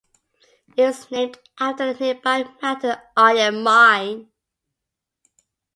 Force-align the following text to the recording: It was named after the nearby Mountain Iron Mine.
It 0.75 0.81
was 0.81 1.11
named 1.11 1.37
after 1.59 1.93
the 1.93 1.99
nearby 1.99 2.45
Mountain 2.59 2.95
Iron 3.15 3.61
Mine. 3.61 4.31